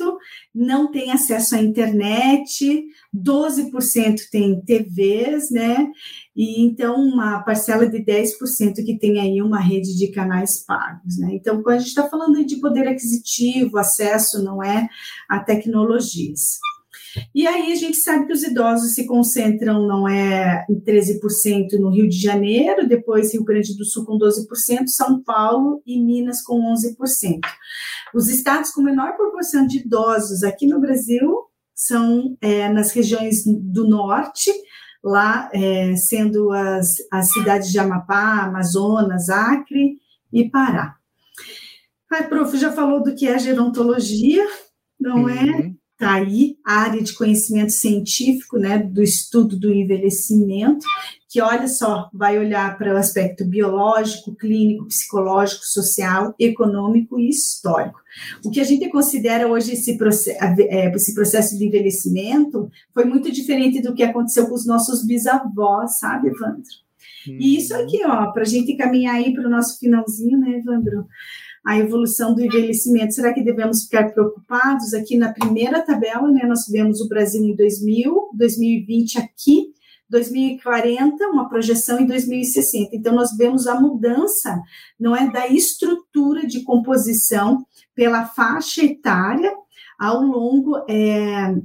[0.54, 5.89] não tem acesso à internet, 12% tem TVs, né?
[6.36, 11.30] E então uma parcela de 10% que tem aí uma rede de canais pagos, né?
[11.34, 14.88] Então, quando a gente está falando de poder aquisitivo, acesso não é
[15.30, 16.60] a tecnologias.
[17.34, 21.89] E aí a gente sabe que os idosos se concentram, não é, em 13% no
[21.89, 26.60] Rio de Janeiro, depois Rio Grande do Sul com 12%, São Paulo e Minas com
[26.73, 27.39] 11%.
[28.13, 31.43] Os estados com menor proporção de idosos aqui no Brasil
[31.76, 34.52] são é, nas regiões do norte,
[35.04, 39.97] lá é, sendo as, as cidades de Amapá, Amazonas, Acre
[40.32, 40.95] e Pará.
[42.10, 44.45] A prof já falou do que é gerontologia,
[44.99, 45.43] não é?
[45.43, 45.60] uhum.
[45.60, 45.73] é?
[46.04, 50.86] Está aí a área de conhecimento científico, né, do estudo do envelhecimento,
[51.30, 58.00] que olha só, vai olhar para o aspecto biológico, clínico, psicológico, social, econômico e histórico.
[58.46, 59.98] O que a gente considera hoje esse,
[60.70, 65.98] é, esse processo de envelhecimento foi muito diferente do que aconteceu com os nossos bisavós,
[65.98, 66.84] sabe, Evandro?
[67.26, 67.82] E isso uhum.
[67.82, 71.08] aqui, ó, para a gente caminhar aí para o nosso finalzinho, né, Evandro?
[71.65, 73.13] A evolução do envelhecimento.
[73.13, 74.93] Será que devemos ficar preocupados?
[74.93, 79.73] Aqui na primeira tabela, né, nós vemos o Brasil em 2000, 2020 aqui,
[80.10, 82.95] 2040, uma projeção em 2060.
[82.95, 84.62] Então, nós vemos a mudança,
[84.99, 89.52] não é, da estrutura de composição pela faixa etária
[89.97, 91.56] ao longo é,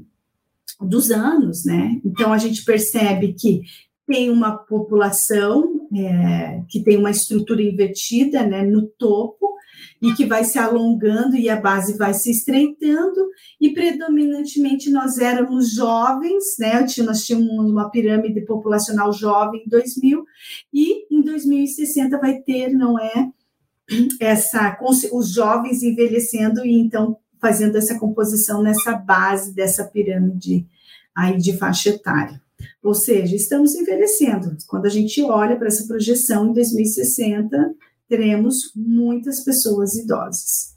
[0.81, 2.01] dos anos, né?
[2.05, 3.63] Então, a gente percebe que
[4.07, 9.57] tem uma população é, que tem uma estrutura invertida, né, no topo,
[10.01, 13.29] e que vai se alongando e a base vai se estreitando,
[13.61, 16.85] e predominantemente nós éramos jovens, né?
[17.05, 20.25] Nós tínhamos uma pirâmide populacional jovem em 2000,
[20.73, 23.29] e em 2060 vai ter, não é?
[24.21, 24.79] Essa,
[25.13, 30.67] os jovens envelhecendo e então fazendo essa composição nessa base dessa pirâmide
[31.17, 32.41] aí de faixa etária.
[32.83, 34.57] Ou seja, estamos envelhecendo.
[34.67, 37.75] Quando a gente olha para essa projeção em 2060,
[38.09, 40.77] teremos muitas pessoas idosas.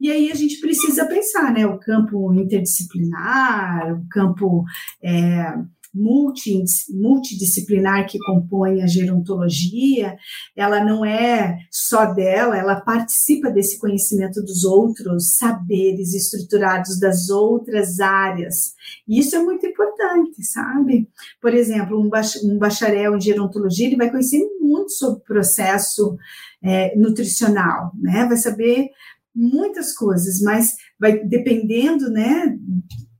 [0.00, 1.64] E aí a gente precisa pensar, né?
[1.64, 4.64] O campo interdisciplinar, o campo
[5.00, 5.54] é,
[5.94, 10.16] multidisciplinar que compõe a gerontologia,
[10.56, 18.00] ela não é só dela, ela participa desse conhecimento dos outros saberes estruturados das outras
[18.00, 18.72] áreas.
[19.06, 21.08] E isso é muito importante, sabe?
[21.40, 26.16] Por exemplo, um bacharel em gerontologia, ele vai conhecer muito sobre o processo
[26.62, 28.24] é, nutricional, né?
[28.26, 28.88] Vai saber
[29.34, 32.56] muitas coisas, mas vai dependendo, né,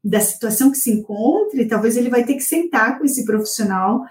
[0.05, 4.03] da situação que se encontre, talvez ele vai ter que sentar com esse profissional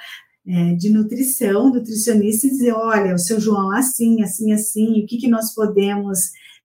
[0.48, 5.18] é, de nutrição, nutricionista, e dizer, olha, o seu João assim, assim, assim, o que,
[5.18, 6.20] que nós podemos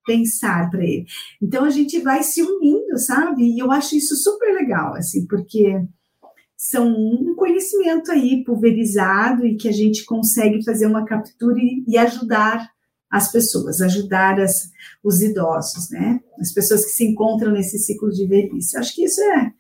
[0.06, 1.04] pensar para ele.
[1.42, 3.42] Então a gente vai se unindo, sabe?
[3.42, 5.82] E eu acho isso super legal, assim, porque
[6.56, 11.98] são um conhecimento aí pulverizado e que a gente consegue fazer uma captura e, e
[11.98, 12.70] ajudar
[13.10, 14.70] as pessoas, ajudar as,
[15.02, 16.20] os idosos, né?
[16.40, 18.76] As pessoas que se encontram nesse ciclo de velhice.
[18.76, 19.52] Acho que isso é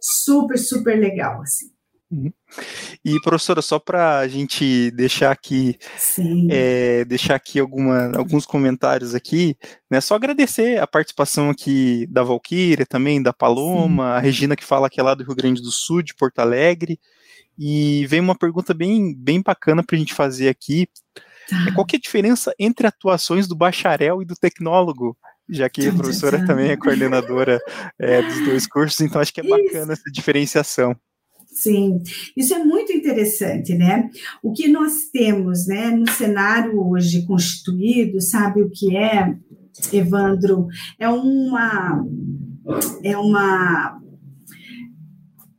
[0.00, 1.70] super, super legal, assim.
[2.10, 2.32] Uhum.
[3.04, 5.78] E professora, só para a gente deixar aqui,
[6.50, 9.56] é, deixar aqui alguma, alguns comentários aqui,
[9.88, 10.00] né?
[10.00, 14.10] Só agradecer a participação aqui da Valquíria, também da Paloma, Sim.
[14.10, 16.98] a Regina que fala que é lá do Rio Grande do Sul, de Porto Alegre.
[17.56, 20.88] E vem uma pergunta bem, bem bacana para a gente fazer aqui.
[21.50, 21.74] Tá.
[21.74, 25.16] Qual que é a diferença entre atuações do bacharel e do tecnólogo?
[25.48, 27.60] Já que a professora também é coordenadora
[27.98, 29.92] é, dos dois cursos, então acho que é bacana Isso.
[29.92, 30.96] essa diferenciação.
[31.46, 32.00] Sim,
[32.36, 34.08] isso é muito interessante, né?
[34.40, 39.34] O que nós temos, né, no cenário hoje constituído, sabe o que é,
[39.92, 40.68] Evandro?
[40.96, 42.04] É uma
[43.02, 44.00] é uma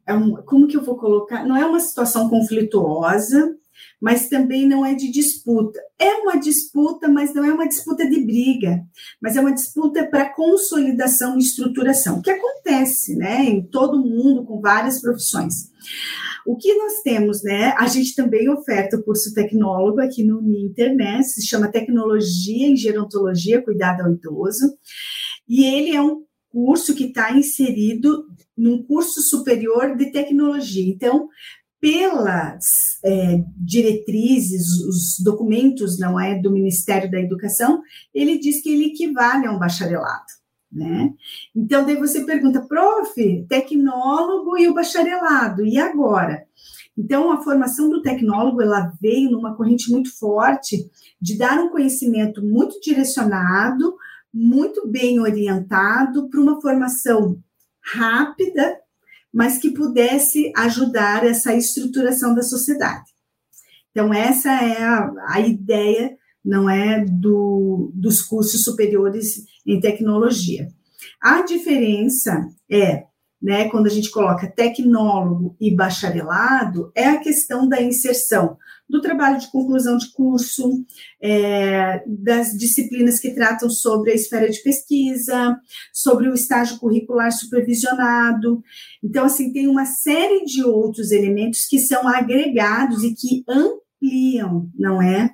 [0.08, 1.46] é um, como que eu vou colocar?
[1.46, 3.54] Não é uma situação conflituosa,
[4.02, 5.80] mas também não é de disputa.
[6.00, 8.82] É uma disputa, mas não é uma disputa de briga,
[9.22, 14.60] mas é uma disputa para consolidação e estruturação, que acontece, né, em todo mundo com
[14.60, 15.70] várias profissões.
[16.46, 17.74] O que nós temos, né?
[17.78, 21.22] A gente também oferta o curso tecnólogo aqui no Ninter, né?
[21.22, 24.74] Se chama Tecnologia em Gerontologia, Cuidado ao Idoso.
[25.48, 28.26] E ele é um curso que está inserido
[28.58, 30.86] num curso superior de tecnologia.
[30.88, 31.30] Então,
[31.82, 32.64] pelas
[33.04, 37.82] é, diretrizes, os documentos, não é, do Ministério da Educação,
[38.14, 40.28] ele diz que ele equivale a um bacharelado,
[40.72, 41.12] né?
[41.56, 46.46] Então, daí você pergunta, prof, tecnólogo e o bacharelado, e agora?
[46.96, 50.88] Então, a formação do tecnólogo, ela veio numa corrente muito forte
[51.20, 53.96] de dar um conhecimento muito direcionado,
[54.32, 57.42] muito bem orientado para uma formação
[57.82, 58.81] rápida,
[59.34, 63.12] mas que pudesse ajudar essa estruturação da sociedade.
[63.92, 70.68] Então, essa é a, a ideia, não é, do, dos cursos superiores em tecnologia.
[71.22, 73.06] A diferença é,
[73.42, 79.40] né, quando a gente coloca tecnólogo e bacharelado, é a questão da inserção do trabalho
[79.40, 80.86] de conclusão de curso,
[81.22, 85.58] é, das disciplinas que tratam sobre a esfera de pesquisa,
[85.94, 88.62] sobre o estágio curricular supervisionado.
[89.02, 95.02] Então, assim, tem uma série de outros elementos que são agregados e que ampliam, não
[95.02, 95.32] é?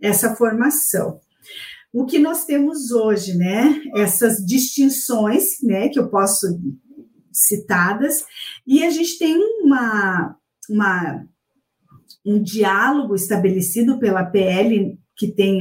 [0.00, 1.18] Essa formação.
[1.92, 3.80] O que nós temos hoje, né?
[3.96, 5.88] Essas distinções, né?
[5.88, 6.46] Que eu posso
[7.46, 8.24] citadas,
[8.66, 10.36] e a gente tem uma,
[10.68, 11.26] uma
[12.24, 15.60] um diálogo estabelecido pela PL que tem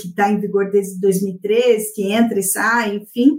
[0.00, 3.38] que está em vigor desde 2013, que entra e sai, enfim,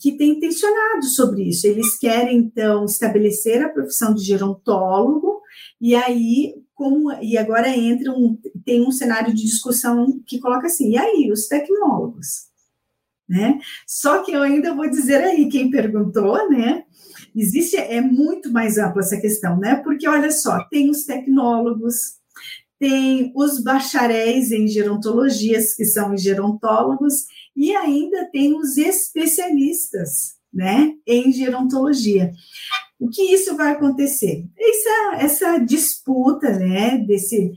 [0.00, 1.66] que tem tensionado sobre isso.
[1.66, 5.40] Eles querem então estabelecer a profissão de gerontólogo
[5.80, 10.90] e aí como e agora entra um tem um cenário de discussão que coloca assim,
[10.90, 12.48] e aí os tecnólogos,
[13.28, 13.60] né?
[13.86, 16.83] Só que eu ainda vou dizer aí quem perguntou, né?
[17.34, 19.76] Existe, é muito mais ampla essa questão, né?
[19.76, 21.94] Porque olha só, tem os tecnólogos,
[22.78, 27.14] tem os bacharéis em gerontologias, que são gerontólogos,
[27.56, 32.32] e ainda tem os especialistas, né, em gerontologia.
[32.98, 34.44] O que isso vai acontecer?
[34.56, 37.52] Essa, essa disputa, né, desse,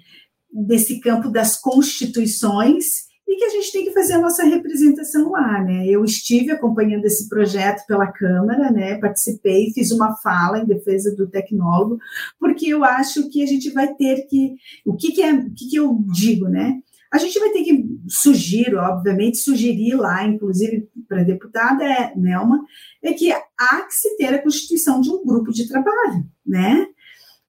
[0.52, 5.62] desse campo das constituições e que a gente tem que fazer a nossa representação lá,
[5.62, 5.86] né?
[5.86, 8.98] Eu estive acompanhando esse projeto pela Câmara, né?
[9.00, 12.00] Participei, fiz uma fala em defesa do tecnólogo,
[12.40, 14.56] porque eu acho que a gente vai ter que,
[14.86, 16.80] o que, que é, o que, que eu digo, né?
[17.12, 22.62] A gente vai ter que sugerir, obviamente, sugerir lá, inclusive para a deputada é, Nelma,
[23.02, 26.86] é que há que se ter a constituição de um grupo de trabalho, né?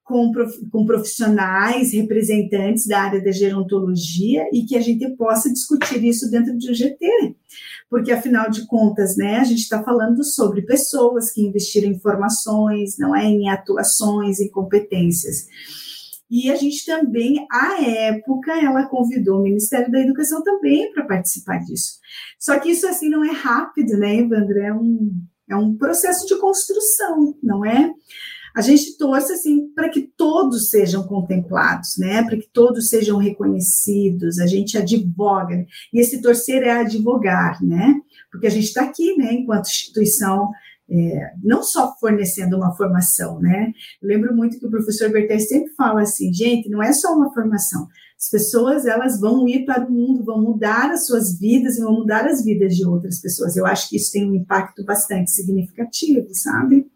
[0.09, 0.33] Com,
[0.73, 6.57] com profissionais, representantes da área da gerontologia e que a gente possa discutir isso dentro
[6.57, 7.37] do GT.
[7.91, 12.97] Porque, afinal de contas, né, a gente está falando sobre pessoas que investiram em formações,
[12.99, 15.47] não é em atuações, em competências.
[16.31, 21.59] E a gente também, à época, ela convidou o Ministério da Educação também para participar
[21.59, 21.99] disso.
[22.39, 24.59] Só que isso assim não é rápido, né, Evandro?
[24.59, 25.11] É um,
[25.51, 27.93] é um processo de construção, não é?
[28.59, 32.25] A gente torce assim para que todos sejam contemplados, né?
[32.25, 34.41] Para que todos sejam reconhecidos.
[34.41, 37.95] A gente advoga e esse torcer é advogar, né?
[38.33, 39.33] Porque a gente está aqui, né?
[39.33, 40.51] Enquanto instituição
[40.91, 43.73] é, não só fornecendo uma formação, né?
[44.03, 47.33] Eu lembro muito que o professor Bertel sempre fala assim, gente, não é só uma
[47.33, 47.87] formação.
[48.19, 51.93] As pessoas elas vão ir para o mundo, vão mudar as suas vidas e vão
[51.93, 53.57] mudar as vidas de outras pessoas.
[53.57, 56.91] Eu acho que isso tem um impacto bastante significativo, sabe?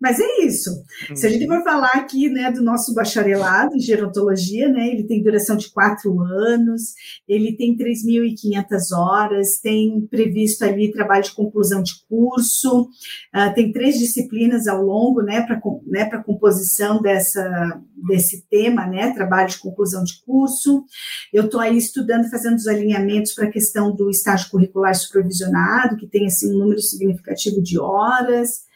[0.00, 0.70] Mas é isso.
[1.14, 5.22] Se a gente for falar aqui né, do nosso bacharelado em gerontologia, né, ele tem
[5.22, 6.94] duração de quatro anos,
[7.28, 13.98] ele tem 3.500 horas, tem previsto ali trabalho de conclusão de curso, uh, tem três
[13.98, 17.78] disciplinas ao longo né, para né, a composição dessa,
[18.08, 20.82] desse tema, né, trabalho de conclusão de curso.
[21.30, 26.06] Eu estou aí estudando, fazendo os alinhamentos para a questão do estágio curricular supervisionado, que
[26.06, 28.69] tem assim, um número significativo de horas.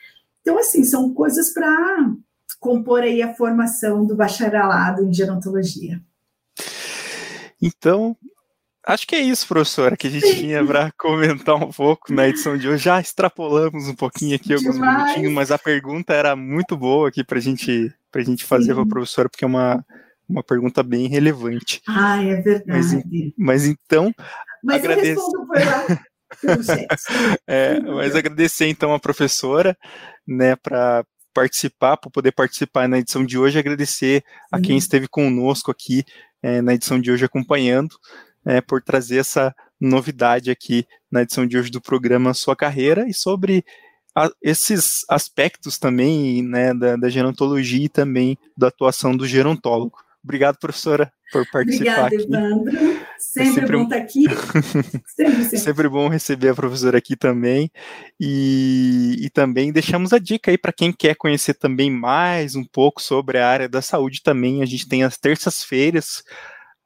[0.45, 2.13] Então, assim, são coisas para
[2.61, 6.03] compor aí a formação do bacharelado em gerontologia.
[7.61, 8.15] Então,
[8.87, 12.59] acho que é isso, professora, que a gente tinha para comentar um pouco na edição
[12.59, 12.85] de hoje.
[12.85, 15.05] Já extrapolamos um pouquinho aqui, alguns Demais.
[15.05, 18.87] minutinhos, mas a pergunta era muito boa aqui para gente, a gente fazer para a
[18.87, 19.83] professora, porque é uma,
[20.29, 21.81] uma pergunta bem relevante.
[21.89, 22.67] Ah, é verdade.
[22.67, 24.13] Mas, mas então.
[24.63, 25.21] Mas agradeço...
[25.21, 26.05] eu respondo por lá.
[27.47, 29.77] é, mas agradecer então a professora,
[30.27, 35.71] né, para participar, para poder participar na edição de hoje, agradecer a quem esteve conosco
[35.71, 36.05] aqui
[36.43, 37.97] é, na edição de hoje acompanhando,
[38.47, 43.15] é, por trazer essa novidade aqui na edição de hoje do programa Sua Carreira e
[43.15, 43.65] sobre
[44.15, 49.99] a, esses aspectos também né, da, da gerontologia e também da atuação do gerontólogo.
[50.25, 52.25] Obrigado, professora, por participar Obrigada, aqui.
[52.25, 53.05] Evandro.
[53.19, 54.25] Sempre, é sempre bom estar aqui.
[55.07, 55.59] sempre, sempre.
[55.59, 57.71] sempre bom receber a professora aqui também.
[58.19, 63.03] E, e também deixamos a dica aí para quem quer conhecer também mais um pouco
[63.03, 64.63] sobre a área da saúde também.
[64.63, 66.23] A gente tem as terças-feiras,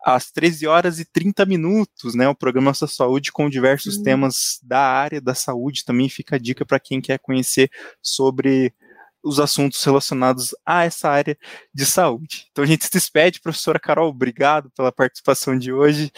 [0.04, 2.28] às 13 horas e 30 minutos, né?
[2.28, 5.84] O programa Sua Saúde com diversos temas da área da saúde.
[5.84, 7.70] Também fica a dica para quem quer conhecer
[8.02, 8.74] sobre
[9.22, 11.36] os assuntos relacionados a essa área
[11.74, 12.46] de saúde.
[12.50, 16.10] Então a gente se despede, professora Carol, obrigado pela participação de hoje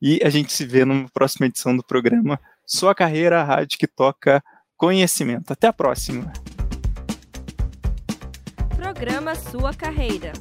[0.00, 3.86] e a gente se vê numa próxima edição do programa Sua Carreira, a rádio que
[3.86, 4.42] toca
[4.76, 5.52] conhecimento.
[5.52, 6.32] Até a próxima.
[8.76, 10.32] Programa Sua Carreira.